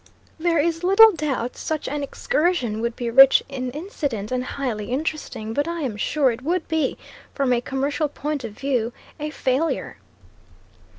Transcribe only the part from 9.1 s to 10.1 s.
a failure.